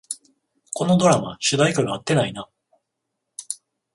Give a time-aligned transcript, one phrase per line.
[0.73, 2.49] このドラマ、主題歌が合ってないな